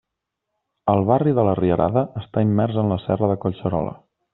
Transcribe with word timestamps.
El 0.93 1.05
barri 1.11 1.35
de 1.41 1.45
la 1.49 1.55
Rierada 1.61 2.05
està 2.25 2.47
immers 2.49 2.85
en 2.85 2.95
la 2.95 3.01
serra 3.09 3.35
de 3.35 3.41
Collserola. 3.49 3.99